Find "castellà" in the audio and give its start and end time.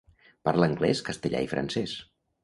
1.09-1.41